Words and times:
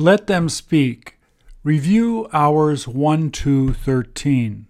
Let 0.00 0.28
them 0.28 0.48
speak. 0.48 1.18
Review 1.62 2.26
hours 2.32 2.88
1 2.88 3.32
to 3.32 3.74
13. 3.74 4.66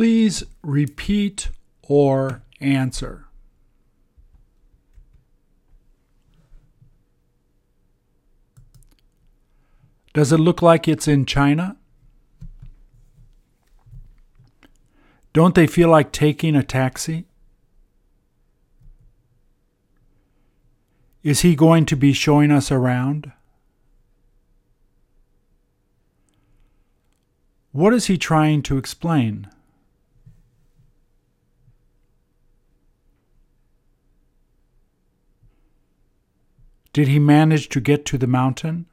Please 0.00 0.44
repeat 0.62 1.50
or 1.82 2.40
answer. 2.58 3.26
Does 10.14 10.32
it 10.32 10.38
look 10.38 10.62
like 10.62 10.88
it's 10.88 11.06
in 11.06 11.26
China? 11.26 11.76
Don't 15.34 15.54
they 15.54 15.66
feel 15.66 15.90
like 15.90 16.12
taking 16.12 16.56
a 16.56 16.62
taxi? 16.62 17.26
Is 21.22 21.40
he 21.42 21.54
going 21.54 21.84
to 21.84 21.94
be 21.94 22.14
showing 22.14 22.50
us 22.50 22.72
around? 22.72 23.32
What 27.72 27.92
is 27.92 28.06
he 28.06 28.16
trying 28.16 28.62
to 28.62 28.78
explain? 28.78 29.46
Did 37.00 37.08
he 37.08 37.18
manage 37.18 37.70
to 37.70 37.80
get 37.80 38.04
to 38.04 38.18
the 38.18 38.26
mountain? 38.26 38.84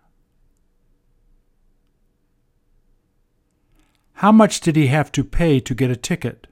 How 4.13 4.31
much 4.31 4.61
did 4.61 4.77
he 4.77 4.87
have 4.87 5.11
to 5.11 5.25
pay 5.25 5.59
to 5.59 5.75
get 5.75 5.91
a 5.91 5.97
ticket? 5.97 6.47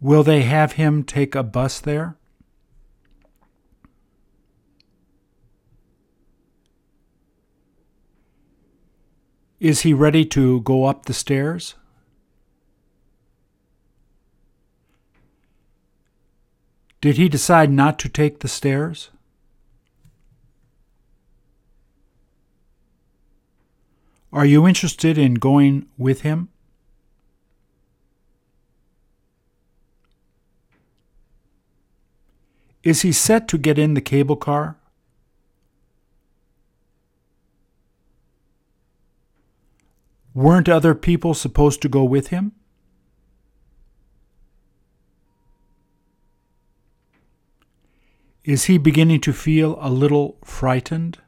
Will 0.00 0.22
they 0.22 0.40
have 0.40 0.80
him 0.80 1.04
take 1.04 1.34
a 1.34 1.42
bus 1.42 1.80
there? 1.80 2.16
Is 9.60 9.82
he 9.82 9.92
ready 9.92 10.24
to 10.24 10.62
go 10.62 10.84
up 10.84 11.04
the 11.04 11.12
stairs? 11.12 11.74
Did 17.06 17.18
he 17.18 17.28
decide 17.28 17.70
not 17.70 18.00
to 18.00 18.08
take 18.08 18.40
the 18.40 18.48
stairs? 18.48 19.10
Are 24.32 24.44
you 24.44 24.66
interested 24.66 25.16
in 25.16 25.34
going 25.34 25.86
with 25.96 26.22
him? 26.22 26.48
Is 32.82 33.02
he 33.02 33.12
set 33.12 33.46
to 33.50 33.56
get 33.56 33.78
in 33.78 33.94
the 33.94 34.00
cable 34.00 34.34
car? 34.34 34.76
Weren't 40.34 40.68
other 40.68 40.96
people 40.96 41.34
supposed 41.34 41.80
to 41.82 41.88
go 41.88 42.02
with 42.02 42.30
him? 42.30 42.50
Is 48.46 48.66
he 48.66 48.78
beginning 48.78 49.20
to 49.22 49.32
feel 49.32 49.76
a 49.80 49.90
little 49.90 50.38
frightened? 50.44 51.18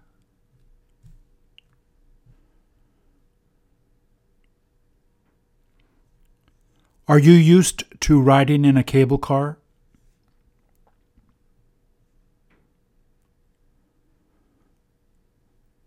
Are 7.09 7.19
you 7.19 7.33
used 7.33 7.83
to 8.03 8.21
riding 8.23 8.65
in 8.65 8.77
a 8.77 8.85
cable 8.85 9.19
car? 9.19 9.59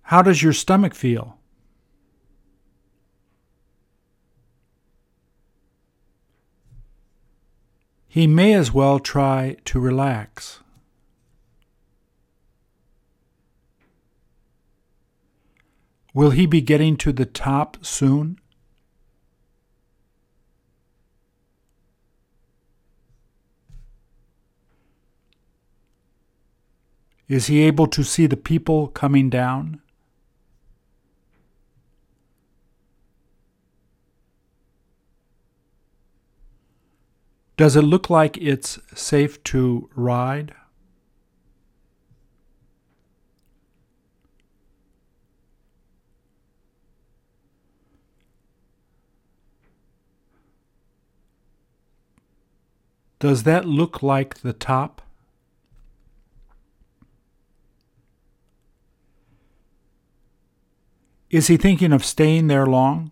How 0.02 0.22
does 0.22 0.44
your 0.44 0.52
stomach 0.52 0.94
feel? 0.94 1.38
He 8.10 8.28
may 8.28 8.54
as 8.54 8.74
well 8.74 9.00
try 9.00 9.56
to 9.64 9.80
relax. 9.80 10.60
Will 16.14 16.32
he 16.32 16.46
be 16.46 16.62
getting 16.62 16.98
to 16.98 17.14
the 17.14 17.26
top 17.26 17.78
soon? 17.86 18.38
Is 27.30 27.48
he 27.48 27.62
able 27.62 27.88
to 27.88 28.04
see 28.04 28.28
the 28.28 28.36
people 28.36 28.90
coming 28.90 29.30
down? 29.30 29.82
Does 37.56 37.78
it 37.78 37.84
look 37.84 38.10
like 38.10 38.38
it's 38.38 38.80
safe 38.94 39.42
to 39.46 39.90
ride? 39.96 40.54
Does 53.22 53.44
that 53.44 53.66
look 53.66 54.02
like 54.02 54.40
the 54.40 54.52
top? 54.52 55.00
Is 61.30 61.46
he 61.46 61.56
thinking 61.56 61.94
of 61.94 62.04
staying 62.04 62.48
there 62.48 62.66
long? 62.66 63.12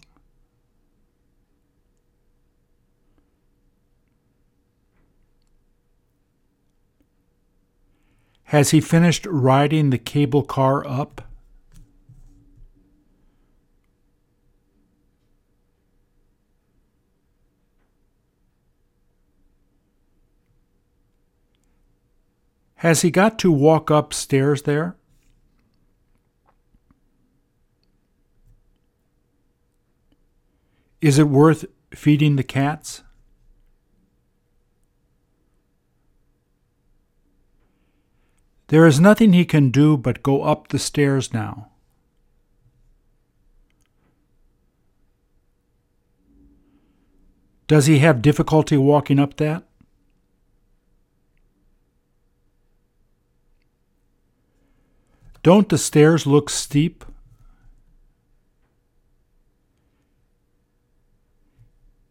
Has 8.46 8.72
he 8.72 8.82
finished 8.82 9.28
riding 9.28 9.92
the 9.92 10.00
cable 10.00 10.42
car 10.42 10.84
up? 10.88 11.29
Has 22.80 23.02
he 23.02 23.12
got 23.12 23.38
to 23.40 23.52
walk 23.52 23.90
upstairs 23.90 24.62
there? 24.62 24.96
Is 31.02 31.20
it 31.20 31.28
worth 31.28 31.66
feeding 31.94 32.38
the 32.38 32.44
cats? 32.44 33.04
There 38.68 38.88
is 38.88 38.98
nothing 38.98 39.34
he 39.34 39.44
can 39.44 39.72
do 39.72 39.98
but 39.98 40.24
go 40.24 40.44
up 40.44 40.70
the 40.70 40.80
stairs 40.80 41.34
now. 41.34 41.68
Does 47.68 47.88
he 47.88 48.00
have 48.00 48.22
difficulty 48.22 48.78
walking 48.78 49.20
up 49.20 49.36
that? 49.36 49.69
Don't 55.42 55.70
the 55.70 55.78
stairs 55.78 56.28
look 56.28 56.50
steep? 56.50 57.06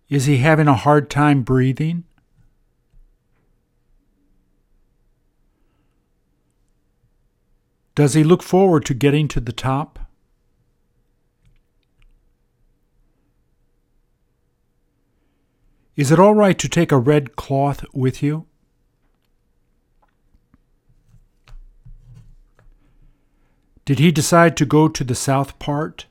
Is 0.08 0.24
he 0.24 0.38
having 0.38 0.68
a 0.68 0.74
hard 0.74 1.10
time 1.10 1.42
breathing? 1.42 2.04
Does 7.94 8.14
he 8.14 8.24
look 8.24 8.42
forward 8.42 8.86
to 8.86 8.94
getting 8.94 9.28
to 9.28 9.40
the 9.40 9.52
top? 9.52 9.98
Is 15.96 16.12
it 16.12 16.20
all 16.20 16.34
right 16.34 16.56
to 16.60 16.68
take 16.68 16.92
a 16.92 16.96
red 16.96 17.34
cloth 17.34 17.84
with 17.92 18.22
you? 18.22 18.47
Did 23.88 24.00
he 24.00 24.12
decide 24.12 24.54
to 24.58 24.66
go 24.66 24.86
to 24.86 25.02
the 25.02 25.14
south 25.14 25.58
part? 25.58 26.04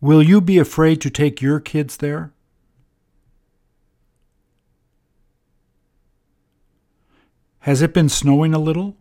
Will 0.00 0.20
you 0.20 0.40
be 0.40 0.58
afraid 0.58 1.00
to 1.02 1.10
take 1.10 1.40
your 1.40 1.60
kids 1.60 1.98
there? 1.98 2.32
Has 7.60 7.82
it 7.82 7.94
been 7.94 8.08
snowing 8.08 8.52
a 8.52 8.58
little? 8.58 8.96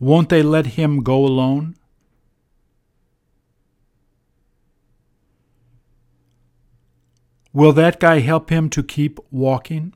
Won't 0.00 0.30
they 0.30 0.42
let 0.42 0.78
him 0.78 1.02
go 1.02 1.26
alone? 1.26 1.76
Will 7.52 7.72
that 7.72 8.00
guy 8.00 8.20
help 8.20 8.50
him 8.50 8.70
to 8.70 8.82
keep 8.82 9.18
walking? 9.30 9.94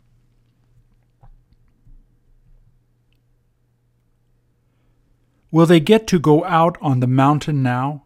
Will 5.51 5.65
they 5.65 5.81
get 5.81 6.07
to 6.09 6.19
go 6.19 6.45
out 6.45 6.77
on 6.83 7.01
the 7.01 7.07
mountain 7.07 7.63
now? 7.63 8.03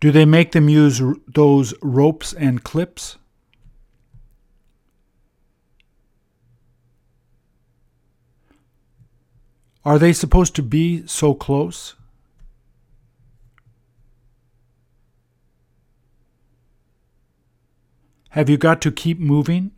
Do 0.00 0.10
they 0.10 0.26
make 0.26 0.52
them 0.52 0.68
use 0.68 1.00
those 1.26 1.72
ropes 1.80 2.34
and 2.34 2.62
clips? 2.62 3.16
Are 9.82 9.98
they 9.98 10.12
supposed 10.12 10.54
to 10.56 10.62
be 10.62 11.06
so 11.06 11.32
close? 11.32 11.94
Have 18.36 18.50
you 18.50 18.58
got 18.58 18.82
to 18.82 18.92
keep 18.92 19.18
moving? 19.18 19.70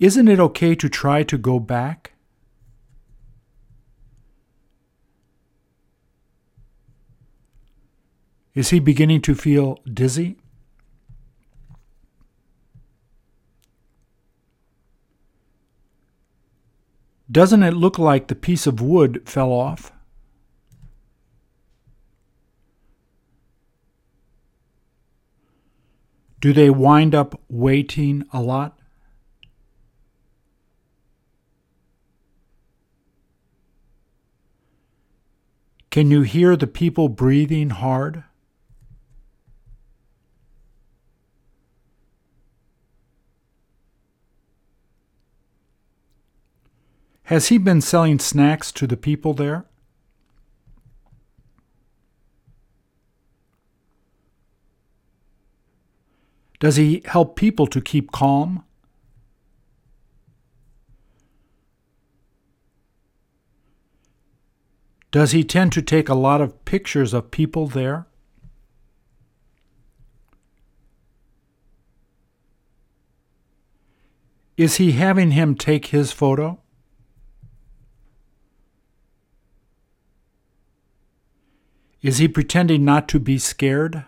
Isn't 0.00 0.26
it 0.26 0.40
okay 0.40 0.74
to 0.74 0.88
try 0.88 1.22
to 1.22 1.38
go 1.38 1.60
back? 1.60 2.14
Is 8.56 8.70
he 8.70 8.80
beginning 8.80 9.22
to 9.22 9.36
feel 9.36 9.78
dizzy? 9.94 10.36
Doesn't 17.30 17.62
it 17.62 17.74
look 17.74 18.00
like 18.00 18.26
the 18.26 18.34
piece 18.34 18.66
of 18.66 18.80
wood 18.80 19.22
fell 19.26 19.52
off? 19.52 19.92
Do 26.40 26.52
they 26.52 26.70
wind 26.70 27.14
up 27.14 27.40
waiting 27.48 28.24
a 28.32 28.40
lot? 28.40 28.78
Can 35.90 36.10
you 36.10 36.22
hear 36.22 36.56
the 36.56 36.66
people 36.66 37.08
breathing 37.08 37.70
hard? 37.70 38.24
Has 47.24 47.48
he 47.48 47.58
been 47.58 47.80
selling 47.80 48.18
snacks 48.18 48.70
to 48.72 48.86
the 48.86 48.96
people 48.96 49.32
there? 49.32 49.64
Does 56.58 56.76
he 56.76 57.02
help 57.04 57.36
people 57.36 57.66
to 57.66 57.80
keep 57.80 58.12
calm? 58.12 58.64
Does 65.10 65.32
he 65.32 65.44
tend 65.44 65.72
to 65.72 65.82
take 65.82 66.08
a 66.08 66.14
lot 66.14 66.40
of 66.40 66.64
pictures 66.64 67.14
of 67.14 67.30
people 67.30 67.66
there? 67.66 68.06
Is 74.56 74.76
he 74.76 74.92
having 74.92 75.32
him 75.32 75.54
take 75.54 75.86
his 75.86 76.12
photo? 76.12 76.60
Is 82.00 82.18
he 82.18 82.28
pretending 82.28 82.84
not 82.84 83.08
to 83.08 83.18
be 83.18 83.38
scared? 83.38 84.04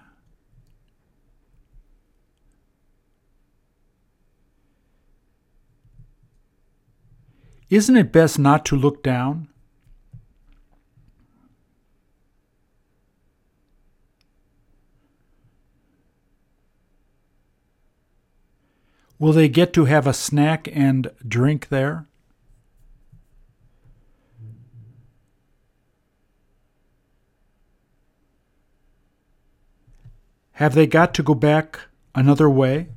Isn't 7.71 7.97
it 7.97 8.13
best 8.13 8.39
not 8.39 8.65
to 8.67 8.77
look 8.77 9.03
down? 9.03 9.49
Will 19.19 19.33
they 19.33 19.49
get 19.49 19.73
to 19.75 19.85
have 19.87 20.07
a 20.07 20.15
snack 20.15 20.69
and 20.73 21.11
drink 21.27 21.69
there? 21.69 22.07
Have 30.53 30.75
they 30.75 30.87
got 30.87 31.15
to 31.15 31.23
go 31.23 31.35
back 31.35 31.81
another 32.15 32.49
way? 32.49 32.89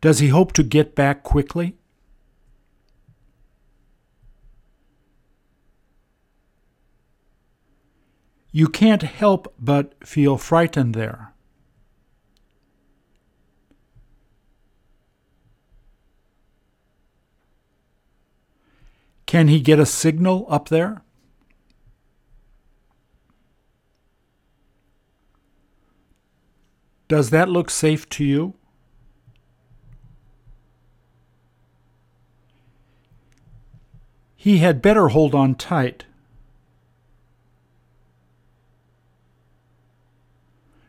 Does 0.00 0.20
he 0.20 0.28
hope 0.28 0.52
to 0.54 0.62
get 0.62 0.94
back 0.94 1.22
quickly? 1.22 1.76
You 8.52 8.66
can't 8.66 9.02
help 9.02 9.54
but 9.58 9.94
feel 10.06 10.36
frightened 10.36 10.94
there. 10.94 11.32
Can 19.26 19.46
he 19.46 19.60
get 19.60 19.78
a 19.78 19.86
signal 19.86 20.44
up 20.48 20.70
there? 20.70 21.02
Does 27.06 27.30
that 27.30 27.48
look 27.48 27.70
safe 27.70 28.08
to 28.10 28.24
you? 28.24 28.54
He 34.42 34.56
had 34.56 34.80
better 34.80 35.08
hold 35.08 35.34
on 35.34 35.54
tight. 35.54 36.06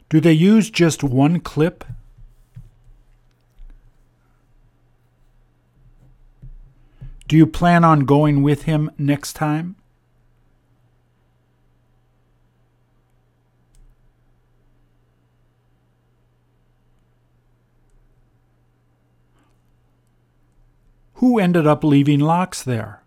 Do 0.07 0.21
they 0.21 0.31
use 0.31 0.69
just 0.69 1.03
one 1.03 1.41
clip? 1.41 1.83
Do 7.27 7.35
you 7.35 7.45
plan 7.45 7.83
on 7.83 8.05
going 8.05 8.41
with 8.41 8.63
him 8.63 8.89
next 8.97 9.33
time? 9.33 9.75
Who 21.15 21.37
ended 21.37 21.67
up 21.67 21.83
leaving 21.83 22.21
locks 22.21 22.63
there? 22.63 23.01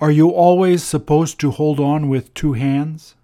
Are 0.00 0.10
you 0.10 0.30
always 0.30 0.82
supposed 0.82 1.38
to 1.40 1.50
hold 1.50 1.78
on 1.78 2.08
with 2.08 2.32
two 2.32 2.54
hands? 2.54 3.16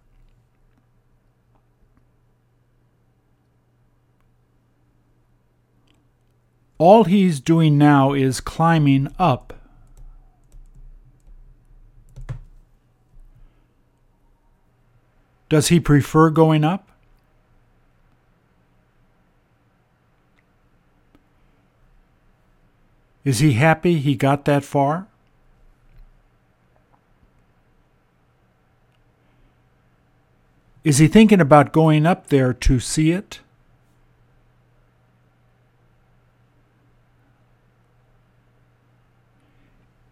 All 6.76 7.04
he's 7.04 7.40
doing 7.40 7.78
now 7.78 8.12
is 8.12 8.40
climbing 8.40 9.08
up. 9.18 9.54
Does 15.48 15.68
he 15.68 15.80
prefer 15.80 16.28
going 16.28 16.62
up? 16.62 16.90
Is 23.24 23.38
he 23.38 23.54
happy 23.54 23.98
he 23.98 24.14
got 24.14 24.44
that 24.44 24.62
far? 24.62 25.08
Is 30.86 30.98
he 30.98 31.08
thinking 31.08 31.40
about 31.40 31.72
going 31.72 32.06
up 32.06 32.28
there 32.28 32.52
to 32.52 32.78
see 32.78 33.10
it? 33.10 33.40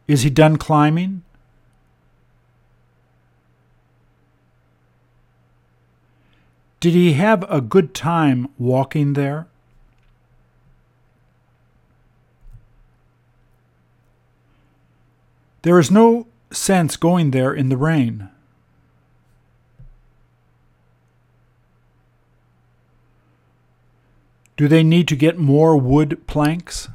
Is 0.08 0.22
he 0.22 0.30
done 0.30 0.56
climbing? 0.56 1.22
Did 6.80 6.94
he 6.94 7.12
have 7.12 7.48
a 7.48 7.60
good 7.60 7.94
time 7.94 8.48
walking 8.58 9.12
there? 9.12 9.46
There 15.62 15.78
is 15.78 15.92
no 15.92 16.26
sense 16.50 16.96
going 16.96 17.30
there 17.30 17.54
in 17.54 17.68
the 17.68 17.76
rain. 17.76 18.28
Do 24.56 24.68
they 24.68 24.84
need 24.84 25.08
to 25.08 25.16
get 25.16 25.36
more 25.36 25.76
wood 25.76 26.26
planks? 26.26 26.88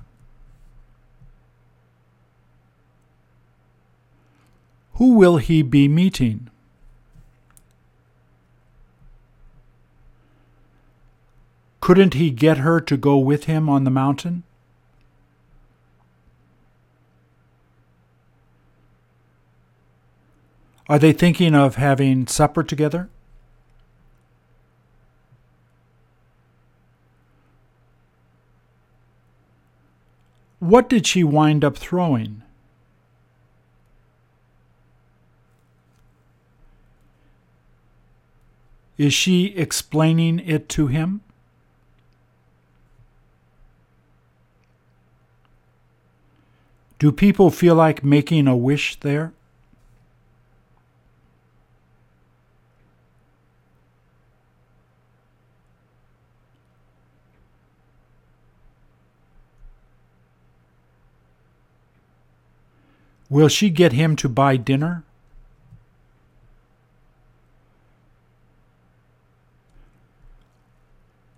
Who 4.93 5.13
will 5.13 5.37
he 5.37 5.61
be 5.61 5.87
meeting? 5.87 6.49
Couldn't 11.81 12.13
he 12.13 12.29
get 12.29 12.59
her 12.59 12.79
to 12.81 12.97
go 12.97 13.17
with 13.17 13.45
him 13.45 13.67
on 13.67 13.83
the 13.83 13.89
mountain? 13.89 14.43
Are 20.87 20.99
they 20.99 21.13
thinking 21.13 21.55
of 21.55 21.75
having 21.75 22.27
supper 22.27 22.63
together? 22.63 23.09
What 30.69 30.87
did 30.87 31.07
she 31.07 31.23
wind 31.23 31.65
up 31.65 31.75
throwing? 31.75 32.43
Is 38.95 39.11
she 39.11 39.45
explaining 39.55 40.37
it 40.37 40.69
to 40.69 40.85
him? 40.85 41.21
Do 46.99 47.11
people 47.11 47.49
feel 47.49 47.73
like 47.73 48.03
making 48.03 48.47
a 48.47 48.55
wish 48.55 48.99
there? 48.99 49.33
Will 63.29 63.47
she 63.47 63.69
get 63.69 63.93
him 63.93 64.15
to 64.17 64.27
buy 64.27 64.57
dinner? 64.57 65.03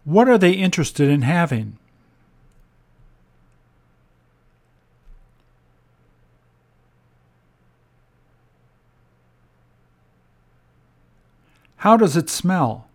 What 0.06 0.28
are 0.28 0.38
they 0.38 0.54
interested 0.54 1.10
in 1.10 1.22
having? 1.22 1.78
How 11.78 11.98
does 11.98 12.16
it 12.16 12.30
smell? 12.30 12.88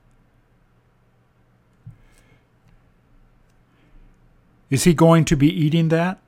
Is 4.70 4.84
he 4.84 4.94
going 4.94 5.24
to 5.24 5.36
be 5.36 5.48
eating 5.48 5.88
that? 5.88 6.18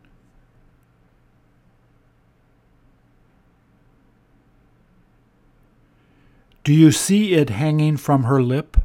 Do 6.69 6.75
you 6.75 6.93
see 6.93 7.33
it 7.33 7.49
hanging 7.49 7.97
from 7.97 8.25
her 8.25 8.43
lip? 8.43 8.77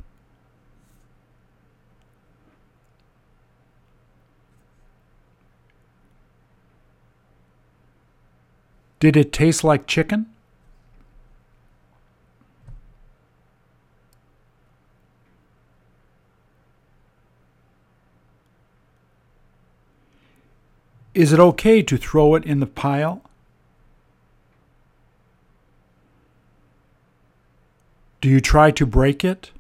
Did 9.02 9.18
it 9.18 9.34
taste 9.34 9.66
like 9.66 9.86
chicken? 9.86 10.28
Is 21.14 21.34
it 21.34 21.40
okay 21.42 21.82
to 21.82 21.98
throw 21.98 22.36
it 22.36 22.46
in 22.46 22.62
the 22.62 22.66
pile? 22.66 23.22
Do 28.24 28.30
you 28.30 28.40
try 28.40 28.72
to 28.72 28.86
break 28.86 29.26
it? 29.26 29.52